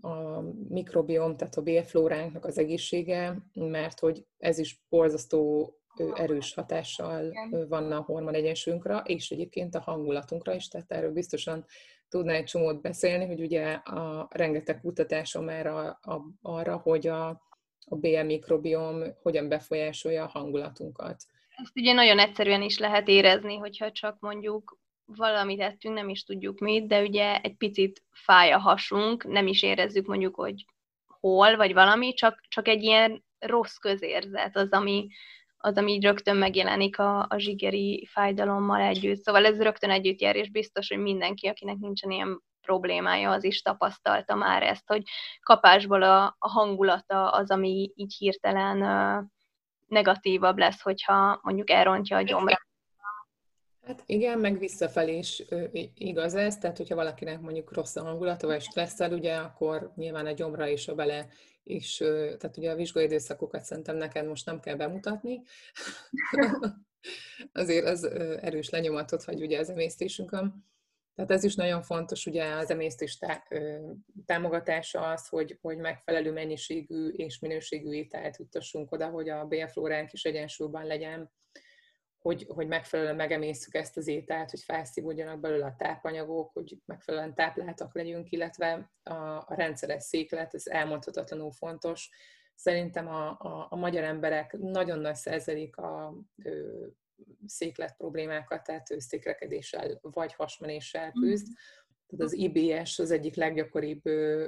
[0.09, 5.73] a mikrobiom, tehát a bélflóránknak az egészsége, mert hogy ez is borzasztó
[6.15, 7.33] erős hatással
[7.69, 11.65] van a hormon egyensúlyunkra, és egyébként a hangulatunkra is, tehát erről biztosan
[12.09, 17.29] tudná egy csomót beszélni, hogy ugye a rengeteg kutatásom már a, a, arra, hogy a,
[17.87, 21.25] a BL mikrobiom hogyan befolyásolja a hangulatunkat.
[21.57, 26.59] Ezt ugye nagyon egyszerűen is lehet érezni, hogyha csak mondjuk valamit ettünk, nem is tudjuk
[26.59, 30.65] mit, de ugye egy picit fáj a hasunk, nem is érezzük mondjuk, hogy
[31.21, 35.07] hol, vagy valami, csak, csak egy ilyen rossz közérzet az, ami,
[35.57, 39.23] az, ami rögtön megjelenik a, a zsigeri fájdalommal együtt.
[39.23, 43.63] Szóval ez rögtön együtt jár, és biztos, hogy mindenki, akinek nincsen ilyen problémája, az is
[43.63, 45.03] tapasztalta már ezt, hogy
[45.43, 49.25] kapásból a, a hangulata az, ami így hirtelen uh,
[49.87, 52.67] negatívabb lesz, hogyha mondjuk elrontja a gyomrát.
[53.87, 55.43] Hát igen, meg visszafelé is
[55.95, 60.33] igaz ez, tehát hogyha valakinek mondjuk rossz a hangulata, vagy stresszel, ugye, akkor nyilván a
[60.33, 61.29] gyomra is a bele
[61.63, 65.43] is, tehát ugye a vizsgai időszakokat szerintem neked most nem kell bemutatni.
[67.53, 68.05] Azért az
[68.41, 70.65] erős lenyomatot hagy ugye az emésztésünkön.
[71.15, 73.19] Tehát ez is nagyon fontos, ugye az emésztés
[74.27, 80.25] támogatása az, hogy, hogy megfelelő mennyiségű és minőségű ételt juttassunk oda, hogy a bélflóránk is
[80.25, 81.31] egyensúlyban legyen,
[82.25, 87.95] hogy, hogy megfelelően megemészszük ezt az ételt, hogy felszívódjanak belőle a tápanyagok, hogy megfelelően tápláltak
[87.95, 92.11] legyünk, illetve a, a rendszeres széklet, ez elmondhatatlanul fontos.
[92.55, 96.87] Szerintem a, a, a magyar emberek nagyon nagy szerzelik a ö,
[97.47, 101.23] széklet problémákat, tehát székrekedéssel vagy hasmenéssel mm.
[101.23, 101.47] küzd.
[102.07, 104.03] Tehát az IBS az egyik leggyakoribb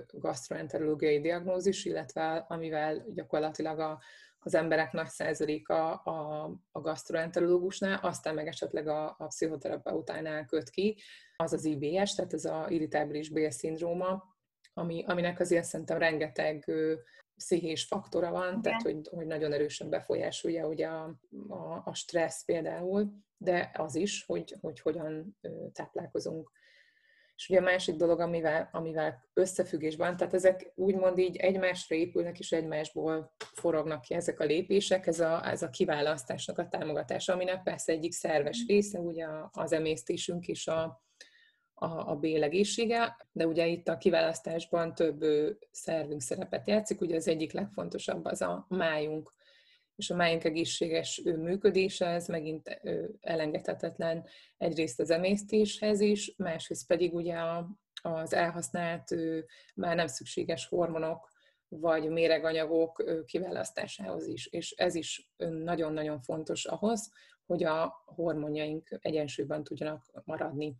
[0.06, 4.00] gastroenterológiai diagnózis, illetve amivel gyakorlatilag a
[4.46, 10.96] az emberek nagy százaléka a, a gastroenterológusnál, aztán meg esetleg a, a pszichoterapeutánál köt ki,
[11.36, 14.24] az az IBS, tehát ez a irritábilis bélszindróma,
[14.72, 16.72] ami, aminek azért szerintem rengeteg
[17.36, 18.62] pszichés faktora van, Igen.
[18.62, 24.24] tehát hogy, hogy nagyon erősen befolyásolja ugye a, a, a stressz például, de az is,
[24.24, 25.36] hogy, hogy hogyan
[25.72, 26.50] táplálkozunk.
[27.36, 32.52] És ugye a másik dolog, amivel, amivel összefüggésben, tehát ezek úgymond így egymásra épülnek, és
[32.52, 37.92] egymásból forognak ki ezek a lépések, ez a, ez a kiválasztásnak a támogatása, aminek persze
[37.92, 41.02] egyik szerves része, ugye az emésztésünk is a,
[41.74, 45.24] a, a bélegészsége, de ugye itt a kiválasztásban több
[45.70, 49.35] szervünk szerepet játszik, ugye az egyik legfontosabb az a májunk
[49.96, 52.80] és a májunk egészséges működése, ez megint
[53.20, 57.36] elengedhetetlen egyrészt az emésztéshez is, másrészt pedig ugye
[58.02, 59.14] az elhasznált,
[59.74, 61.34] már nem szükséges hormonok,
[61.68, 64.46] vagy méreganyagok kiválasztásához is.
[64.46, 67.10] És ez is nagyon-nagyon fontos ahhoz,
[67.46, 70.76] hogy a hormonjaink egyensúlyban tudjanak maradni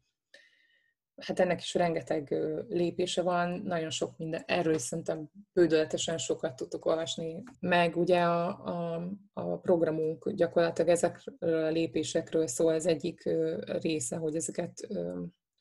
[1.17, 2.35] hát ennek is rengeteg
[2.69, 8.47] lépése van, nagyon sok minden, erről is szerintem bődöletesen sokat tudtuk olvasni, meg ugye a,
[8.49, 13.29] a, a programunk gyakorlatilag ezekről a lépésekről szól, ez egyik
[13.65, 14.89] része, hogy ezeket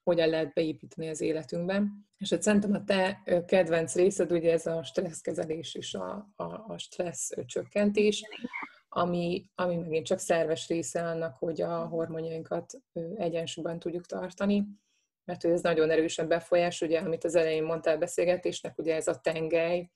[0.04, 2.08] hogyan lehet beépíteni az életünkben.
[2.18, 6.78] És hát szerintem a te kedvenc részed ugye ez a stresszkezelés és a, a, a
[6.78, 8.24] stressz csökkentés,
[8.90, 12.74] ami, ami megint csak szerves része annak, hogy a hormonjainkat
[13.16, 14.66] egyensúlyban tudjuk tartani
[15.26, 19.90] mert ez nagyon erősen befolyás, ugye, amit az elején mondtál beszélgetésnek, ugye ez a tengely,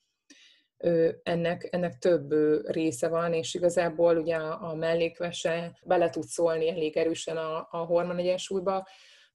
[1.22, 2.32] ennek, ennek több
[2.66, 7.76] része van, és igazából ugye a, a mellékvese bele tud szólni elég erősen a, a
[7.76, 8.88] hormonegyensúlyba,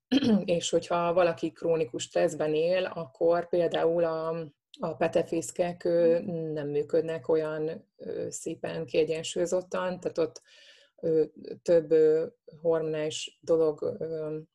[0.46, 4.30] és hogyha valaki krónikus stresszben él, akkor például a,
[4.80, 5.84] a petefészkek
[6.54, 7.92] nem működnek olyan
[8.30, 10.42] szépen kiegyensúlyozottan, tehát ott
[11.62, 11.94] több
[12.62, 13.98] hormonális dolog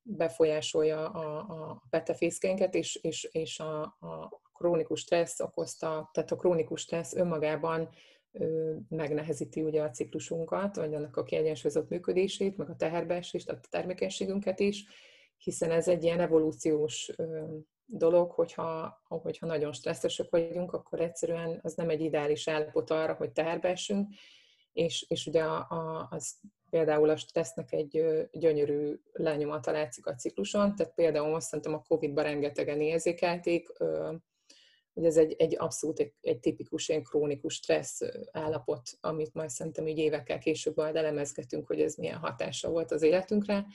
[0.02, 6.80] befolyásolja a, a petefészkénket, és, és, és a, a krónikus stressz okozta, tehát a krónikus
[6.80, 7.88] stressz önmagában
[8.88, 14.84] megnehezíti ugye a ciklusunkat, vagy annak a kiegyensúlyozott működését, meg a teherbeesést, a termékenységünket is,
[15.36, 17.12] hiszen ez egy ilyen evolúciós
[17.84, 23.32] dolog, hogyha, hogyha nagyon stresszesek vagyunk, akkor egyszerűen az nem egy ideális állapot arra, hogy
[23.32, 24.08] teherbeessünk,
[24.72, 26.38] és, és ugye a, a, az
[26.70, 32.24] például a stressznek egy gyönyörű lenyomata látszik a cikluson, tehát például most szerintem a Covid-ban
[32.24, 33.68] rengetegen érzékelték,
[34.92, 38.00] hogy ez egy, egy abszolút egy, egy tipikus ilyen krónikus stressz
[38.32, 43.02] állapot, amit majd szerintem így évekkel később majd elemezgetünk, hogy ez milyen hatása volt az
[43.02, 43.66] életünkre,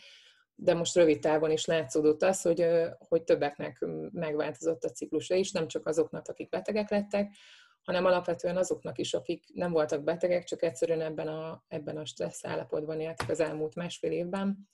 [0.56, 5.68] de most rövid távon is látszódott az, hogy, hogy többeknek megváltozott a ciklusa is, nem
[5.68, 7.36] csak azoknak, akik betegek lettek,
[7.86, 12.45] hanem alapvetően azoknak is, akik nem voltak betegek, csak egyszerűen ebben a, ebben a stressz
[12.45, 14.69] állapotban éltek az elmúlt másfél évben.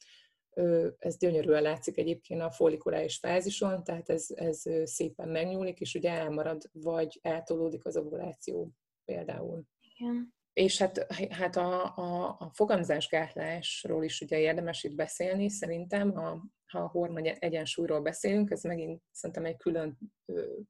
[0.97, 6.69] Ez gyönyörűen látszik egyébként a folikuláris fázison, tehát ez, ez szépen megnyúlik, és ugye elmarad,
[6.71, 8.71] vagy eltolódik az ovuláció
[9.05, 9.63] például.
[9.79, 10.33] Igen.
[10.53, 16.79] És hát, hát a, a, a fogamzásgátlásról is ugye érdemes itt beszélni, szerintem, a, ha
[16.79, 19.97] a hormon egyensúlyról beszélünk, ez megint szerintem egy külön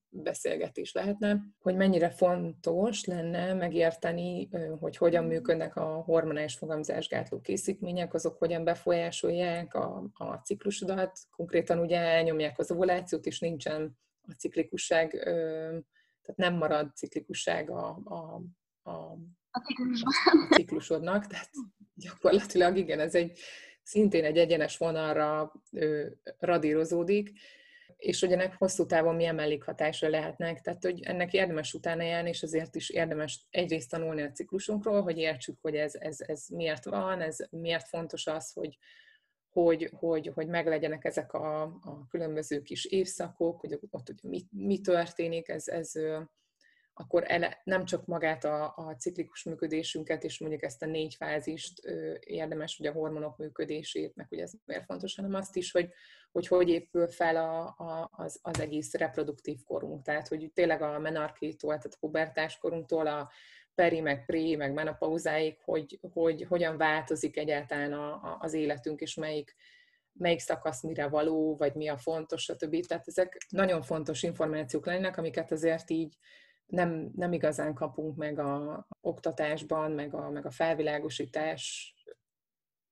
[0.09, 8.37] beszélgetés lehetne, hogy mennyire fontos lenne megérteni, hogy hogyan működnek a hormonális fogamzásgátló készítmények, azok
[8.37, 15.09] hogyan befolyásolják a, a ciklusodat, konkrétan ugye elnyomják az ovulációt, és nincsen a ciklikusság,
[16.21, 18.41] tehát nem marad ciklikusság a, a,
[18.91, 19.17] a
[19.51, 19.61] a,
[20.49, 21.49] a ciklusodnak, tehát
[21.93, 23.39] gyakorlatilag igen, ez egy
[23.91, 25.53] szintén egy egyenes vonalra
[26.39, 27.31] radírozódik,
[27.97, 30.61] és hogy ennek hosszú távon milyen mellékhatásra lehetnek.
[30.61, 35.17] Tehát, hogy ennek érdemes utána járni, és azért is érdemes egyrészt tanulni a ciklusunkról, hogy
[35.17, 38.77] értsük, hogy ez, ez, ez miért van, ez miért fontos az, hogy,
[39.49, 44.79] hogy, hogy, hogy meglegyenek ezek a, a különböző kis évszakok, hogy ott hogy mi, mi
[44.79, 45.91] történik, ez, ez
[47.01, 51.85] akkor ele, nem csak magát a, a ciklikus működésünket, és mondjuk ezt a négy fázist
[51.85, 55.89] ö, érdemes, hogy a hormonok működését, meg hogy ez miért fontos, hanem azt is, hogy
[56.31, 60.03] hogy, hogy épül fel a, a, az, az egész reproduktív korunk.
[60.03, 63.31] Tehát, hogy tényleg a menarkétól, tehát a pubertás korunktól a
[63.75, 69.15] peri, meg pré, meg menopauzáig, hogy, hogy hogyan változik egyáltalán a, a, az életünk, és
[69.15, 69.55] melyik,
[70.13, 72.85] melyik szakasz mire való, vagy mi a fontos, stb.
[72.85, 76.17] Tehát ezek nagyon fontos információk lennek, amiket azért így
[76.71, 81.93] nem, nem igazán kapunk meg a oktatásban, meg a, meg a felvilágosítás.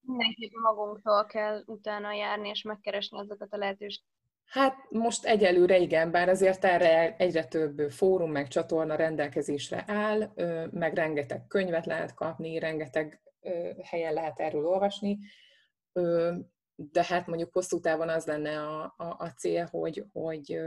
[0.01, 4.17] Mindenképp magunktól kell utána járni, és megkeresni azokat a lehetőségeket.
[4.45, 10.33] Hát most egyelőre igen, bár azért erre egyre több fórum, meg csatorna rendelkezésre áll,
[10.71, 13.21] meg rengeteg könyvet lehet kapni, rengeteg
[13.83, 15.19] helyen lehet erről olvasni,
[16.75, 20.59] de hát mondjuk hosszú távon az lenne a, a, a cél, hogy, hogy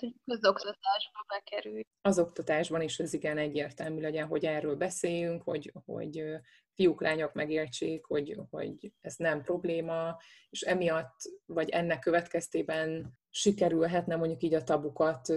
[0.00, 1.82] Hát, hogy közoktatásba bekerülj.
[2.00, 6.24] Az oktatásban is ez igen egyértelmű legyen, hogy erről beszéljünk, hogy, hogy
[6.72, 10.16] fiúk, lányok megértsék, hogy, hogy ez nem probléma,
[10.50, 15.32] és emiatt, vagy ennek következtében sikerülhetne mondjuk így a tabukat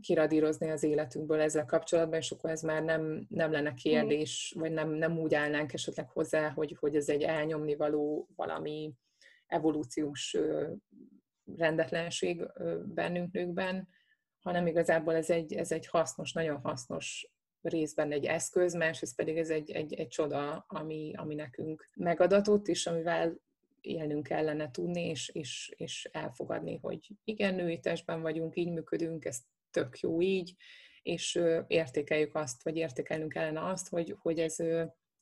[0.00, 4.90] kiradírozni az életünkből ezzel kapcsolatban, és akkor ez már nem, nem lenne kérdés, vagy nem,
[4.90, 8.92] nem úgy állnánk esetleg hozzá, hogy, hogy ez egy elnyomni való valami
[9.46, 10.36] evolúciós
[11.56, 12.46] rendetlenség
[12.84, 13.88] bennünk nőkben,
[14.40, 17.28] hanem igazából ez egy, ez egy hasznos, nagyon hasznos
[17.62, 22.86] részben egy eszköz, másrészt pedig ez egy, egy, egy csoda, ami, ami nekünk megadatott, és
[22.86, 23.40] amivel
[23.80, 29.38] élnünk kellene tudni, és, és, és elfogadni, hogy igen, női testben vagyunk, így működünk, ez
[29.70, 30.54] tök jó így,
[31.02, 34.56] és értékeljük azt, vagy értékelnünk kellene azt, hogy, hogy ez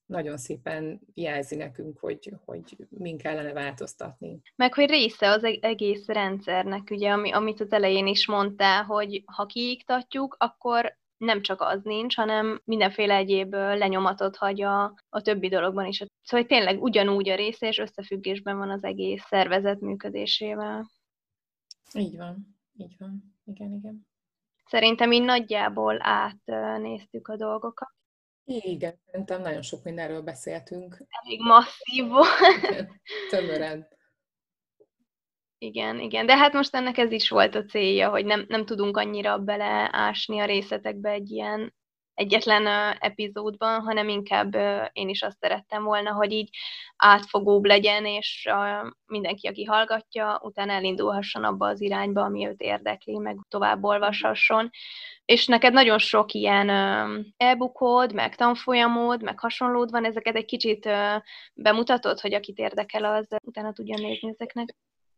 [0.07, 4.41] nagyon szépen jelzi nekünk, hogy, hogy min kellene változtatni.
[4.57, 9.23] Meg, hogy része az e-, egész rendszernek, ugye, ami, amit az elején is mondtál, hogy
[9.25, 15.49] ha kiiktatjuk, akkor nem csak az nincs, hanem mindenféle egyéb lenyomatot hagy a, a többi
[15.49, 16.05] dologban is.
[16.23, 20.91] Szóval tényleg ugyanúgy a része, és összefüggésben van az egész szervezet működésével.
[21.95, 23.37] Így van, így van.
[23.45, 24.07] Igen, igen.
[24.67, 27.95] Szerintem így nagyjából átnéztük a dolgokat.
[28.49, 31.05] Igen, szerintem nagyon sok mindenről beszéltünk.
[31.09, 32.89] Elég masszív volt.
[33.31, 33.89] Tömören.
[35.59, 38.97] Igen, igen, de hát most ennek ez is volt a célja, hogy nem, nem tudunk
[38.97, 41.75] annyira beleásni a részletekbe egy ilyen
[42.17, 42.67] egyetlen
[42.99, 44.55] epizódban, hanem inkább
[44.93, 46.49] én is azt szerettem volna, hogy így
[46.97, 48.49] átfogóbb legyen, és
[49.07, 54.71] mindenki, aki hallgatja, utána elindulhasson abba az irányba, ami őt érdekli, meg tovább olvashasson.
[55.25, 56.71] És neked nagyon sok ilyen
[57.37, 60.89] e-bookod, meg tanfolyamod, meg hasonlód van, ezeket egy kicsit
[61.55, 64.75] bemutatod, hogy akit érdekel, az utána tudja nézni ezeknek?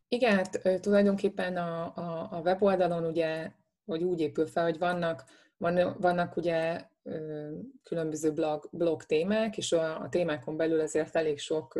[0.08, 3.50] Igen, hát tulajdonképpen a, a, a weboldalon ugye,
[3.86, 5.24] hogy úgy épül fel, hogy vannak
[5.58, 6.86] van, vannak ugye
[7.82, 11.78] különböző blog, blog témák, és a, a témákon belül azért elég sok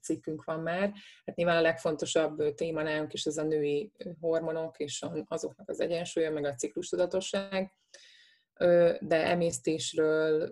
[0.00, 0.92] cikkünk van már.
[1.24, 6.30] Hát nyilván a legfontosabb téma nálunk is az a női hormonok és azoknak az egyensúlya,
[6.30, 7.72] meg a ciklustudatosság.
[9.00, 10.50] De emésztésről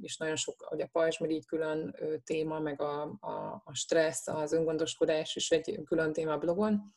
[0.00, 5.36] és nagyon sok, hogy a pajzsmirigy külön téma, meg a, a, a stressz, az öngondoskodás
[5.36, 6.94] is egy külön téma blogon.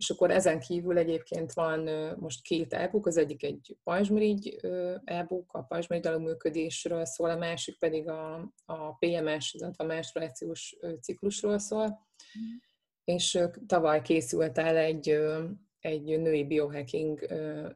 [0.00, 1.80] És akkor ezen kívül egyébként van
[2.18, 4.58] most két e-book, az egyik egy pajzsmirigy
[5.04, 11.86] e-book, a pajzsmirigy működésről szól, a másik pedig a, a PMS, a menstruációs ciklusról szól.
[11.86, 12.56] Mm.
[13.04, 15.18] És tavaly készült el egy,
[15.80, 17.26] egy női biohacking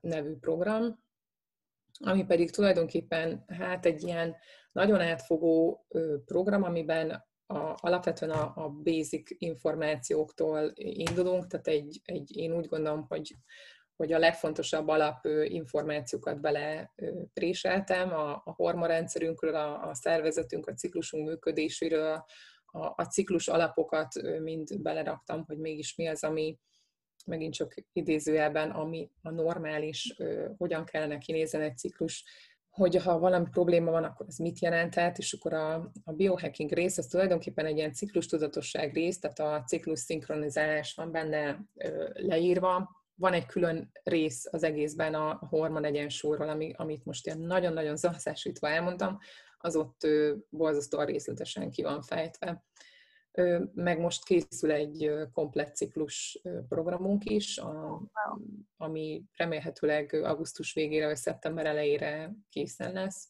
[0.01, 1.05] nevű program,
[1.99, 4.37] ami pedig tulajdonképpen hát egy ilyen
[4.73, 5.87] nagyon átfogó
[6.25, 13.07] program, amiben a, alapvetően a, a basic információktól indulunk, tehát egy, egy, én úgy gondolom,
[13.09, 13.35] hogy,
[13.97, 16.93] hogy a legfontosabb alap információkat bele
[17.33, 22.25] préseltem, a, a hormonrendszerünkről, a, a szervezetünk, a ciklusunk működéséről,
[22.67, 26.59] a, a ciklus alapokat mind beleraktam, hogy mégis mi az, ami
[27.27, 30.17] megint csak idézőjelben, ami a normális,
[30.57, 32.25] hogyan kellene kinézni egy ciklus,
[32.75, 36.99] hogy ha valami probléma van, akkor ez mit jelenthet, és akkor a, a biohacking rész,
[36.99, 43.03] az tulajdonképpen egy ilyen ciklus tudatosság rész, tehát a ciklus szinkronizálás van benne ö, leírva.
[43.15, 48.69] Van egy külön rész az egészben a, hormon egyensúlyról, ami, amit most ilyen nagyon-nagyon zahaszásítva
[48.69, 49.19] elmondtam,
[49.59, 52.65] az ott ö, borzasztóan részletesen ki van fejtve.
[53.75, 58.03] Meg most készül egy komplet ciklus programunk is, a,
[58.77, 63.29] ami remélhetőleg augusztus végére vagy szeptember elejére készen lesz.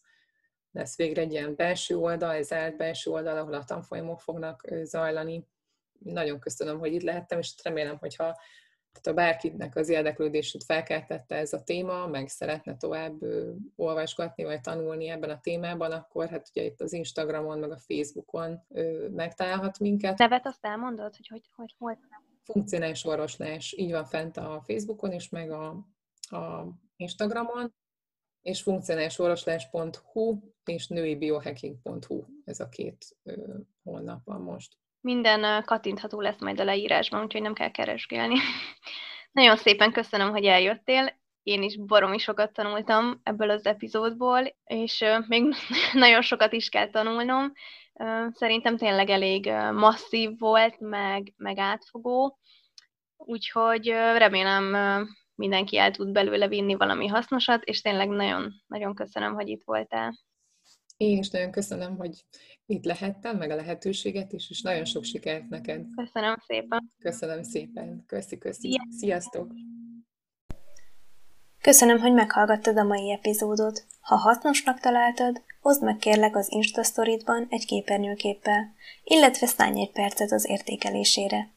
[0.71, 5.49] Lesz végre egy ilyen belső oldal, ez zárt belső oldal, ahol a tanfolyamok fognak zajlani.
[5.99, 8.39] Nagyon köszönöm, hogy itt lehettem, és remélem, hogyha
[9.03, 13.15] ha bárkinek az érdeklődését felkeltette ez a téma, meg szeretne tovább
[13.77, 18.63] olvasgatni, vagy tanulni ebben a témában, akkor hát ugye itt az Instagramon, meg a Facebookon
[19.11, 20.19] megtalálhat minket.
[20.19, 21.99] Nevet azt elmondod, hogy hogy, hogy hol?
[22.43, 25.67] Funkcionális orvoslás, így van fent a Facebookon is, meg a,
[26.21, 26.67] a
[26.97, 27.75] Instagramon,
[28.43, 33.17] és funkcionálisorvoslás.hu és nőibiohacking.hu, ez a két
[33.83, 38.35] honlap van most minden kattintható lesz majd a leírásban, úgyhogy nem kell keresgélni.
[39.33, 41.23] Nagyon szépen köszönöm, hogy eljöttél.
[41.43, 45.55] Én is baromi sokat tanultam ebből az epizódból, és még
[45.93, 47.53] nagyon sokat is kell tanulnom.
[48.31, 52.39] Szerintem tényleg elég masszív volt, meg, meg átfogó,
[53.17, 53.87] úgyhogy
[54.17, 54.77] remélem
[55.35, 60.15] mindenki el tud belőle vinni valami hasznosat, és tényleg nagyon, nagyon köszönöm, hogy itt voltál.
[60.97, 62.25] Én is nagyon köszönöm, hogy
[62.67, 65.87] itt lehettem, meg a lehetőséget is, és nagyon sok sikert neked.
[65.97, 66.93] Köszönöm szépen.
[66.99, 68.05] Köszönöm szépen.
[68.07, 68.81] Köszi, köszi.
[68.99, 69.53] Sziasztok!
[71.61, 73.85] Köszönöm, hogy meghallgattad a mai epizódot.
[74.01, 78.75] Ha hasznosnak találtad, oszd meg kérlek az Insta Story-ban egy képernyőképpel,
[79.05, 81.49] illetve szállj egy percet az értékelésére.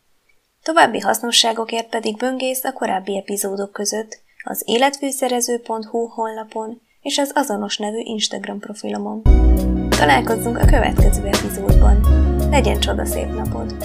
[0.64, 8.00] További hasznosságokért pedig böngész a korábbi epizódok között az életfűszerező.hu honlapon és az azonos nevű
[8.04, 9.22] Instagram profilomon.
[9.90, 12.00] Találkozzunk a következő epizódban.
[12.50, 13.76] Legyen csoda szép napod!